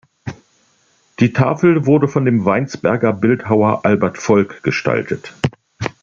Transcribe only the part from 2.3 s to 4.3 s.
Weinsberger Bildhauer Albert